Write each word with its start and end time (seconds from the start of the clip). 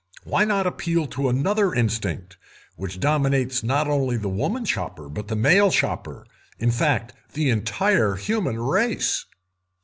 Why 0.23 0.45
not 0.45 0.65
appeal 0.65 1.05
to 1.05 1.29
another 1.29 1.75
instinct; 1.75 2.35
which 2.75 2.99
dominates 2.99 3.61
not 3.61 3.87
only 3.87 4.17
the 4.17 4.29
woman 4.29 4.65
shopper 4.65 5.09
but 5.09 5.27
the 5.27 5.35
male 5.35 5.69
shopper—in 5.69 6.71
fact, 6.71 7.13
the 7.33 7.51
entire 7.51 8.15
human 8.15 8.59
race?" 8.59 9.25